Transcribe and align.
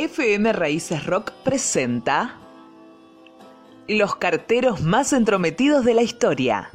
FM 0.00 0.52
Raíces 0.52 1.06
Rock 1.06 1.32
presenta 1.42 2.38
Los 3.88 4.14
carteros 4.14 4.80
más 4.80 5.12
entrometidos 5.12 5.84
de 5.84 5.94
la 5.94 6.02
historia. 6.02 6.70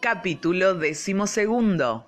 Capítulo 0.00 0.72
decimosegundo. 0.72 2.06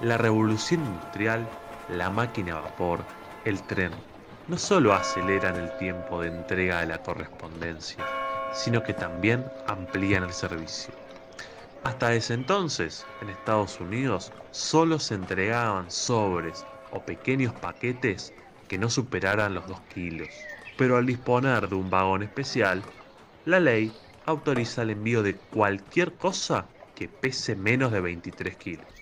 La 0.00 0.16
revolución 0.16 0.84
industrial, 0.84 1.56
la 1.88 2.10
máquina 2.10 2.56
a 2.58 2.60
vapor, 2.60 3.10
el 3.44 3.66
tren, 3.66 4.06
no 4.46 4.56
solo 4.56 4.92
aceleran 4.92 5.56
el 5.56 5.76
tiempo 5.76 6.20
de 6.20 6.28
entrega 6.28 6.80
de 6.80 6.86
la 6.86 7.02
correspondencia, 7.02 8.12
sino 8.48 8.82
que 8.82 8.94
también 8.94 9.52
amplían 9.66 10.22
el 10.24 10.32
servicio. 10.32 10.94
Hasta 11.82 12.14
ese 12.14 12.34
entonces, 12.34 13.08
en 13.20 13.28
Estados 13.30 13.80
Unidos, 13.80 14.34
solo 14.50 14.98
se 15.00 15.14
entregaban 15.14 15.90
sobres 15.90 16.68
o 16.90 17.04
pequeños 17.04 17.54
paquetes 17.54 18.34
que 18.68 18.78
no 18.78 18.90
superaran 18.90 19.54
los 19.54 19.66
2 19.66 19.82
kilos. 19.82 20.50
Pero 20.76 20.96
al 20.96 21.06
disponer 21.06 21.68
de 21.68 21.74
un 21.76 21.90
vagón 21.90 22.22
especial, 22.22 22.92
la 23.44 23.60
ley 23.60 24.00
autoriza 24.24 24.82
el 24.82 24.90
envío 24.90 25.22
de 25.24 25.40
cualquier 25.40 26.16
cosa 26.18 26.70
que 26.94 27.08
pese 27.08 27.56
menos 27.56 27.92
de 27.92 28.00
23 28.00 28.56
kilos. 28.56 28.97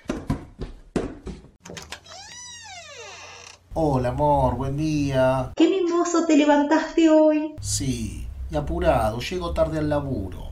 Hola 3.78 4.08
amor, 4.08 4.56
buen 4.56 4.74
día. 4.74 5.52
Qué 5.54 5.68
mimoso 5.68 6.24
te 6.24 6.34
levantaste 6.34 7.10
hoy. 7.10 7.54
Sí, 7.60 8.26
y 8.50 8.56
apurado, 8.56 9.20
llego 9.20 9.52
tarde 9.52 9.80
al 9.80 9.90
laburo. 9.90 10.48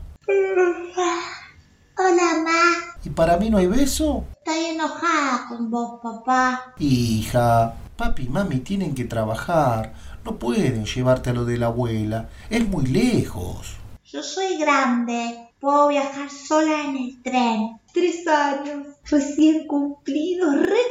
Hola, 1.97 2.43
ma. 2.45 2.93
¿Y 3.03 3.09
para 3.09 3.39
mí 3.39 3.49
no 3.49 3.57
hay 3.57 3.67
beso? 3.67 4.27
Estoy 4.45 4.75
enojada 4.75 5.47
con 5.49 5.71
vos, 5.71 6.01
papá. 6.03 6.75
Hija, 6.79 7.75
papi 7.97 8.25
y 8.25 8.29
mami 8.29 8.59
tienen 8.59 8.95
que 8.95 9.07
trabajar. 9.07 9.95
No 10.23 10.39
pueden 10.39 10.85
llevarte 10.85 11.31
a 11.31 11.33
lo 11.33 11.47
de 11.47 11.57
la 11.57 11.67
abuela. 11.69 12.29
Es 12.51 12.69
muy 12.69 12.85
lejos. 12.85 13.77
Yo 14.05 14.23
soy 14.23 14.59
grande. 14.59 15.49
Puedo 15.61 15.89
viajar 15.89 16.29
sola 16.29 16.83
en 16.83 16.97
el 16.99 17.23
tren. 17.23 17.81
Tres 17.95 18.29
años, 18.29 18.87
recién 19.07 19.67
cumplidos, 19.67 20.57
re 20.57 20.83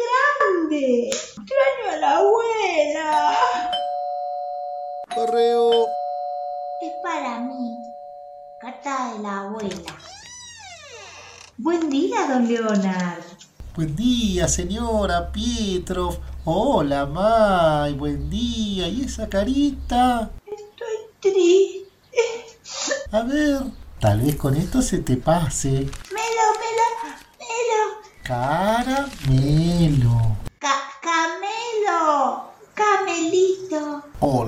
grande. 0.73 1.09
Extraño 1.09 1.91
a 1.91 1.97
la 1.97 2.17
abuela. 2.17 3.38
Correo. 5.13 5.88
Es 6.81 6.93
para 7.02 7.39
mí. 7.39 7.77
Carta 8.59 9.13
de 9.13 9.19
la 9.19 9.39
abuela. 9.41 9.97
Buen 11.57 11.89
día, 11.89 12.27
don 12.27 12.47
Leonard. 12.47 13.23
Buen 13.75 13.95
día, 13.95 14.47
señora 14.47 15.31
Pietrov. 15.31 16.17
Hola, 16.45 17.05
May. 17.05 17.94
Buen 17.94 18.29
día. 18.29 18.88
¿Y 18.88 19.03
esa 19.03 19.29
carita? 19.29 20.29
Estoy 20.45 20.97
triste. 21.19 21.88
A 23.11 23.21
ver, 23.21 23.63
tal 23.99 24.21
vez 24.21 24.35
con 24.35 24.55
esto 24.55 24.81
se 24.81 24.99
te 24.99 25.17
pase. 25.17 25.69
Melo, 25.69 26.47
melo, 26.61 26.88
melo. 27.39 27.83
Caramelo. 28.23 30.12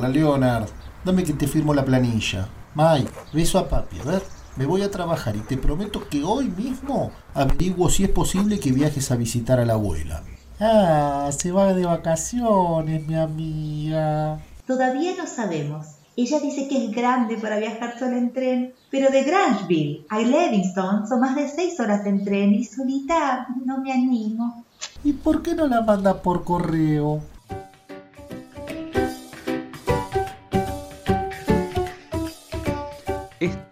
Leonard. 0.10 0.68
Dame 1.04 1.24
que 1.24 1.34
te 1.34 1.48
firmo 1.48 1.74
la 1.74 1.86
planilla. 1.86 2.48
May, 2.74 3.08
beso 3.34 3.60
a 3.60 3.70
papi. 3.70 4.00
A 4.00 4.04
ver, 4.04 4.22
me 4.56 4.66
voy 4.66 4.82
a 4.82 4.92
trabajar 4.92 5.36
y 5.36 5.40
te 5.40 5.58
prometo 5.58 6.08
que 6.10 6.24
hoy 6.24 6.50
mismo 6.50 7.12
averiguo 7.34 7.90
si 7.90 8.04
es 8.04 8.10
posible 8.10 8.60
que 8.60 8.72
viajes 8.72 9.12
a 9.12 9.16
visitar 9.16 9.60
a 9.60 9.66
la 9.66 9.74
abuela. 9.74 10.24
Ah, 10.60 11.30
se 11.38 11.52
va 11.52 11.74
de 11.74 11.86
vacaciones, 11.86 13.06
mi 13.06 13.16
amiga. 13.16 14.40
Todavía 14.66 15.12
no 15.18 15.28
sabemos. 15.28 15.88
Ella 16.18 16.40
dice 16.40 16.70
que 16.70 16.86
es 16.86 16.92
grande 16.92 17.36
para 17.36 17.60
viajar 17.60 18.00
sola 18.00 18.18
en 18.18 18.32
tren, 18.32 18.74
pero 18.90 19.12
de 19.12 19.24
Granville 19.24 20.06
a 20.10 20.20
Livingston 20.20 21.06
son 21.08 21.20
más 21.20 21.36
de 21.36 21.50
seis 21.50 21.78
horas 21.80 22.06
en 22.06 22.24
tren 22.24 22.54
y 22.54 22.64
solita 22.64 23.48
no 23.66 23.82
me 23.82 23.92
animo. 23.92 24.64
¿Y 25.04 25.12
por 25.12 25.42
qué 25.42 25.54
no 25.54 25.68
la 25.68 25.82
manda 25.82 26.22
por 26.22 26.46
correo? 26.46 27.22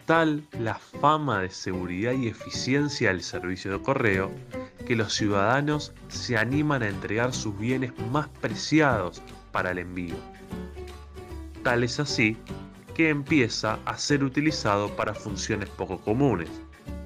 Tal 0.06 0.44
la 0.60 0.76
fama 0.76 1.42
de 1.42 1.50
seguridad 1.50 2.14
y 2.14 2.28
eficiencia 2.28 3.10
del 3.10 3.24
servicio 3.24 3.72
de 3.72 3.82
correo 3.82 4.32
que 4.86 4.96
los 4.96 5.14
ciudadanos 5.14 5.94
se 6.10 6.38
animan 6.38 6.84
a 6.84 6.90
entregar 6.90 7.34
sus 7.34 7.58
bienes 7.58 7.92
más 8.12 8.28
preciados 8.42 9.22
para 9.52 9.72
el 9.72 9.80
envío. 9.80 10.16
Tal 11.64 11.84
es 11.84 12.00
así 12.00 12.38
que 12.94 13.10
empieza 13.10 13.80
a 13.86 13.98
ser 13.98 14.24
utilizado 14.24 14.94
para 14.96 15.14
funciones 15.14 15.70
poco 15.70 16.00
comunes, 16.00 16.50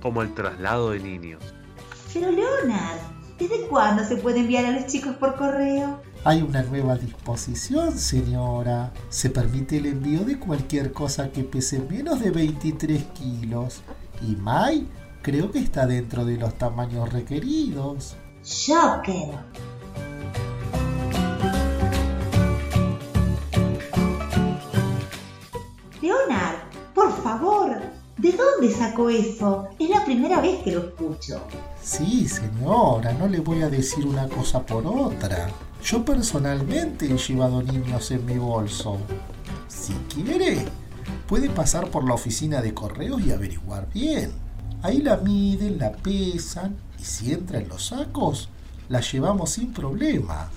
como 0.01 0.21
el 0.21 0.33
traslado 0.33 0.91
de 0.91 0.99
niños. 0.99 1.43
Pero 2.13 2.31
Leonard, 2.31 2.99
¿desde 3.37 3.67
cuándo 3.67 4.03
se 4.03 4.17
puede 4.17 4.39
enviar 4.39 4.65
a 4.65 4.71
los 4.71 4.87
chicos 4.87 5.15
por 5.17 5.35
correo? 5.35 6.01
Hay 6.27 6.41
una 6.41 6.61
nueva 6.61 6.97
disposición, 6.97 7.97
señora. 7.97 8.91
Se 9.07 9.29
permite 9.29 9.77
el 9.77 9.85
envío 9.85 10.25
de 10.25 10.37
cualquier 10.37 10.91
cosa 10.91 11.31
que 11.31 11.45
pese 11.45 11.79
menos 11.79 12.19
de 12.19 12.31
23 12.31 13.01
kilos. 13.13 13.79
Y 14.21 14.35
May 14.35 14.89
creo 15.21 15.49
que 15.51 15.59
está 15.59 15.87
dentro 15.87 16.25
de 16.25 16.35
los 16.35 16.53
tamaños 16.55 17.13
requeridos. 17.13 18.17
Shocker. 18.43 19.39
Leonard, 26.01 26.57
por 26.93 27.23
favor, 27.23 27.69
¿de 28.17 28.31
dónde 28.33 28.75
sacó 28.75 29.09
eso? 29.09 29.69
Es 29.79 29.89
la 29.89 30.03
primera 30.03 30.41
vez 30.41 30.61
que 30.61 30.73
lo 30.73 30.87
escucho. 30.89 31.39
Sí, 31.81 32.27
señora, 32.27 33.13
no 33.13 33.29
le 33.29 33.39
voy 33.39 33.61
a 33.61 33.69
decir 33.69 34.05
una 34.05 34.27
cosa 34.27 34.65
por 34.65 34.85
otra. 34.85 35.47
Yo 35.89 36.03
personalmente 36.03 37.05
he 37.05 37.17
llevado 37.17 37.63
niños 37.63 38.11
en 38.11 38.25
mi 38.25 38.37
bolso. 38.37 38.97
Si 39.69 39.93
quiere, 40.13 40.65
puede 41.29 41.49
pasar 41.49 41.89
por 41.89 42.03
la 42.03 42.13
oficina 42.13 42.61
de 42.61 42.73
correos 42.73 43.21
y 43.21 43.31
averiguar 43.31 43.87
bien. 43.93 44.33
Ahí 44.83 45.01
la 45.01 45.15
miden, 45.15 45.77
la 45.77 45.93
pesan 45.93 46.75
y 46.99 47.03
si 47.05 47.31
entra 47.31 47.59
en 47.59 47.69
los 47.69 47.85
sacos, 47.85 48.49
la 48.89 48.99
llevamos 48.99 49.51
sin 49.51 49.71
problema. 49.71 50.51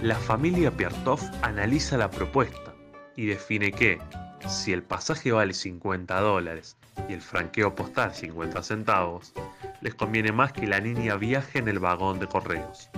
La 0.00 0.14
familia 0.14 0.70
Piartov 0.70 1.18
analiza 1.42 1.96
la 1.96 2.08
propuesta 2.08 2.72
y 3.16 3.26
define 3.26 3.72
que, 3.72 3.98
si 4.46 4.72
el 4.72 4.84
pasaje 4.84 5.32
vale 5.32 5.54
50 5.54 6.20
dólares 6.20 6.76
y 7.08 7.12
el 7.14 7.20
franqueo 7.20 7.74
postal 7.74 8.14
50 8.14 8.62
centavos, 8.62 9.32
les 9.80 9.94
conviene 9.94 10.32
más 10.32 10.52
que 10.52 10.66
la 10.66 10.80
niña 10.80 11.16
viaje 11.16 11.58
en 11.58 11.68
el 11.68 11.78
vagón 11.78 12.18
de 12.18 12.26
correos. 12.26 12.90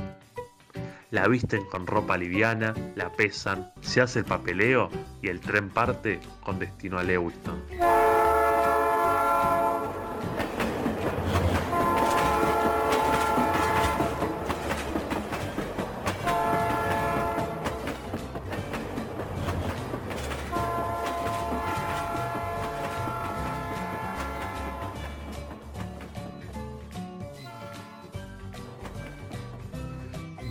La 1.11 1.29
visten 1.29 1.65
con 1.67 1.87
ropa 1.87 2.17
liviana, 2.17 2.75
la 2.97 3.11
pesan, 3.13 3.73
se 3.81 4.01
hace 4.01 4.21
el 4.21 4.25
papeleo 4.25 4.91
y 5.23 5.29
el 5.29 5.41
tren 5.41 5.71
parte 5.71 6.21
con 6.43 6.59
destino 6.59 6.99
a 6.99 7.05
Lewiston. 7.05 7.63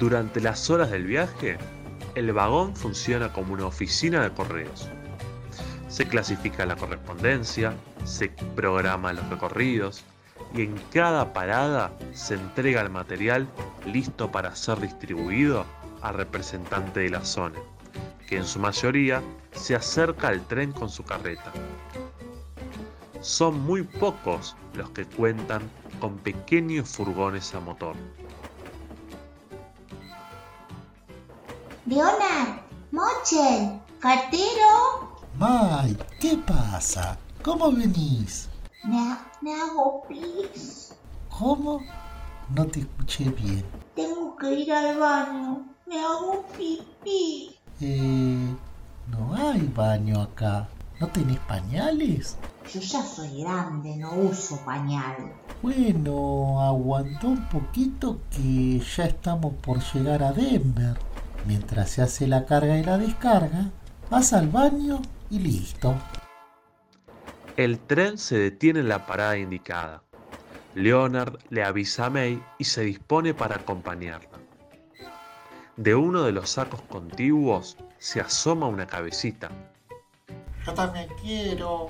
Durante 0.04 0.42
las 0.42 0.70
horas 0.70 0.92
del 0.92 1.06
viaje, 1.06 1.58
el 2.16 2.34
vagón 2.34 2.76
funciona 2.76 3.32
como 3.32 3.54
una 3.54 3.68
oficina 3.68 4.22
de 4.22 4.34
correos. 4.34 4.90
Se 5.88 6.06
clasifica 6.06 6.66
la 6.66 6.76
correspondencia, 6.76 7.74
se 8.04 8.28
programan 8.54 9.16
los 9.16 9.30
recorridos 9.30 10.04
y 10.54 10.64
en 10.64 10.76
cada 10.92 11.32
parada 11.32 11.94
se 12.12 12.34
entrega 12.34 12.82
el 12.82 12.90
material 12.90 13.48
listo 13.86 14.30
para 14.30 14.54
ser 14.58 14.82
distribuido 14.82 15.66
al 16.02 16.16
representante 16.16 17.00
de 17.00 17.10
la 17.10 17.24
zona, 17.24 17.60
que 18.28 18.36
en 18.36 18.46
su 18.46 18.60
mayoría 18.60 19.24
se 19.54 19.74
acerca 19.74 20.28
al 20.28 20.46
tren 20.48 20.74
con 20.74 20.90
su 20.90 21.06
carreta. 21.06 21.54
Son 23.22 23.58
muy 23.58 23.84
pocos 23.84 24.58
los 24.74 24.90
que 24.90 25.06
cuentan 25.06 25.62
con 26.02 26.18
pequeños 26.18 26.90
furgones 26.90 27.56
a 27.56 27.62
motor. 27.62 27.96
Leonard, 31.86 32.62
Mochel, 32.92 33.80
cartero, 34.00 35.18
May, 35.38 35.98
¿qué 36.20 36.38
pasa? 36.38 37.18
¿Cómo 37.44 37.72
venís? 37.72 38.48
me, 38.86 39.00
ha- 39.00 39.32
me 39.42 39.54
hago 39.54 40.04
pis. 40.08 40.94
¿Cómo? 41.30 41.82
No 42.56 42.66
te 42.68 42.82
escuché 42.82 43.30
bien. 43.30 43.66
Tengo 43.96 44.36
que 44.38 44.54
ir 44.54 44.72
al 44.72 44.98
baño. 45.00 45.66
Me 45.88 46.00
hago 46.00 46.46
pipí. 46.58 47.56
Eh, 47.82 48.56
no 49.10 49.36
hay 49.36 49.62
baño 49.76 50.22
acá. 50.22 50.68
¿No 51.00 51.08
tenés 51.08 51.40
pañales? 51.40 52.38
Yo 52.72 52.80
ya 52.80 53.02
soy 53.04 53.42
grande, 53.42 53.98
no 53.98 54.14
uso 54.14 54.58
pañal. 54.64 55.34
Bueno, 55.62 56.62
aguantó 56.62 57.28
un 57.30 57.50
poquito 57.50 58.20
que 58.30 58.80
ya 58.80 59.06
estamos 59.06 59.54
por 59.56 59.80
llegar 59.94 60.24
a 60.24 60.32
Denver. 60.32 60.98
Mientras 61.46 61.90
se 61.90 62.02
hace 62.02 62.28
la 62.28 62.46
carga 62.46 62.78
y 62.78 62.84
la 62.84 62.98
descarga, 62.98 63.72
vas 64.10 64.34
al 64.34 64.48
baño 64.48 65.02
y 65.30 65.40
listo. 65.40 65.96
El 67.58 67.80
tren 67.80 68.18
se 68.18 68.38
detiene 68.38 68.80
en 68.80 68.88
la 68.88 69.06
parada 69.06 69.38
indicada. 69.38 70.04
Leonard 70.74 71.38
le 71.50 71.64
avisa 71.64 72.08
a 72.08 72.10
May 72.10 72.42
y 72.58 72.64
se 72.64 72.82
dispone 72.82 73.34
para 73.34 73.58
acompañarla. 73.58 74.30
De 75.76 75.96
uno 75.96 76.24
de 76.24 76.32
los 76.32 76.52
sacos 76.52 76.82
contiguos 76.84 77.78
se 77.98 78.22
asoma 78.22 78.68
una 78.68 78.88
cabecita. 78.88 79.50
Yo 80.66 80.74
también 80.74 81.10
quiero. 81.22 81.88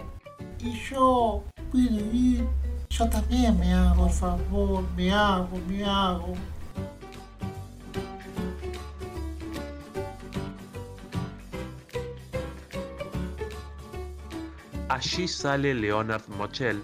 Y 0.59 0.79
yo. 0.89 1.43
¿Puedo 1.71 2.13
ir? 2.13 2.47
Yo 2.89 3.09
también 3.09 3.59
me 3.59 3.73
hago, 3.73 4.03
por 4.03 4.11
favor. 4.11 4.83
Me 4.95 5.11
hago, 5.11 5.57
me 5.67 5.83
hago. 5.83 6.33
Allí 14.93 15.27
sale 15.27 15.73
Leonard 15.73 16.21
Mochel 16.37 16.79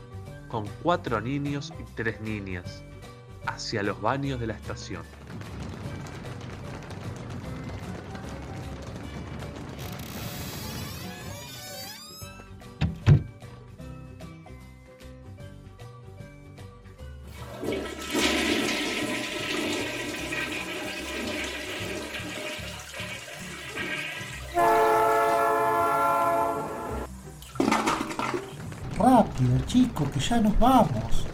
con 0.48 0.66
cuatro 0.82 1.22
niños 1.22 1.72
y 1.80 1.84
tres 1.94 2.20
niñas 2.22 2.84
hacia 3.46 3.84
los 3.84 4.02
baños 4.02 4.40
de 4.40 4.48
la 4.48 4.56
estación. 4.56 5.04
Rápido, 29.40 29.66
chico, 29.68 30.12
que 30.12 30.20
ya 30.20 30.42
nos 30.42 30.58
vamos. 30.60 31.29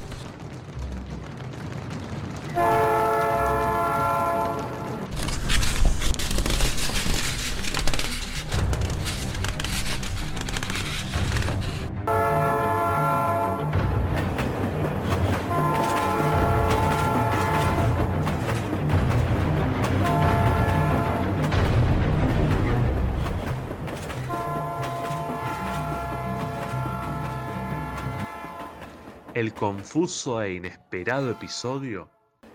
El 29.36 29.54
confuso 29.54 30.42
e 30.42 30.54
inesperado 30.54 31.30
episodio 31.30 32.10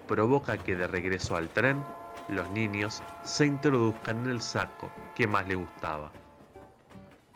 provoca 0.08 0.56
que 0.56 0.74
de 0.74 0.86
regreso 0.86 1.36
al 1.36 1.50
tren, 1.50 1.84
los 2.30 2.48
niños 2.52 3.02
se 3.22 3.44
introduzcan 3.44 4.24
en 4.24 4.30
el 4.30 4.40
saco 4.40 4.90
que 5.14 5.26
más 5.26 5.46
le 5.46 5.56
gustaba. 5.56 6.10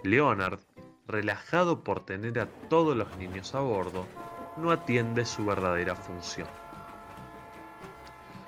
Leonard, 0.03 0.61
relajado 1.07 1.85
por 1.85 2.07
tener 2.07 2.41
a 2.41 2.47
todos 2.71 2.97
los 2.97 3.15
niños 3.19 3.55
a 3.55 3.61
bordo, 3.61 4.07
no 4.57 4.71
atiende 4.71 5.27
su 5.27 5.45
verdadera 5.45 5.95
función. 5.95 6.49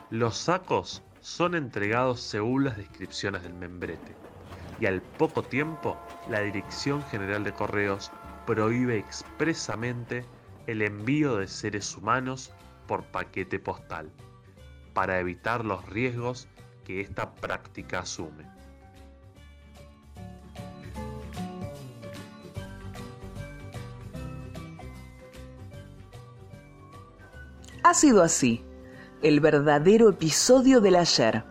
Los 0.08 0.38
sacos 0.38 1.02
son 1.20 1.54
entregados 1.54 2.22
según 2.22 2.64
las 2.64 2.78
descripciones 2.78 3.42
del 3.42 3.52
membrete 3.52 4.16
y 4.80 4.86
al 4.86 5.02
poco 5.02 5.42
tiempo 5.42 5.98
la 6.30 6.40
Dirección 6.40 7.02
General 7.10 7.44
de 7.44 7.52
Correos 7.52 8.10
prohíbe 8.46 8.96
expresamente 8.96 10.24
el 10.66 10.82
envío 10.82 11.36
de 11.36 11.48
seres 11.48 11.96
humanos 11.96 12.52
por 12.86 13.04
paquete 13.04 13.58
postal, 13.58 14.10
para 14.94 15.20
evitar 15.20 15.64
los 15.64 15.84
riesgos 15.86 16.48
que 16.84 17.00
esta 17.00 17.34
práctica 17.34 18.00
asume. 18.00 18.44
Ha 27.82 27.94
sido 27.94 28.24
así, 28.24 28.64
el 29.22 29.38
verdadero 29.38 30.08
episodio 30.08 30.80
del 30.80 30.96
ayer. 30.96 31.44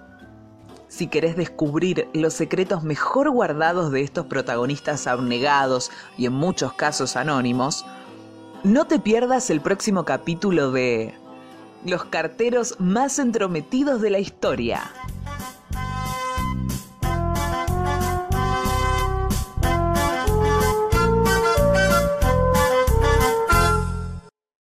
Si 0.90 1.08
querés 1.08 1.38
descubrir 1.38 2.10
los 2.14 2.34
secretos 2.34 2.84
mejor 2.84 3.30
guardados 3.30 3.90
de 3.92 4.02
estos 4.02 4.26
protagonistas 4.26 5.08
abnegados 5.08 5.92
y 6.18 6.26
en 6.26 6.34
muchos 6.34 6.74
casos 6.74 7.16
anónimos, 7.16 7.86
no 8.66 8.86
te 8.86 8.98
pierdas 9.00 9.52
el 9.52 9.62
próximo 9.62 10.06
capítulo 10.06 10.72
de 10.72 11.14
Los 11.86 12.06
carteros 12.06 12.76
más 12.80 13.20
entrometidos 13.20 14.02
de 14.02 14.10
la 14.10 14.18
historia. 14.18 14.92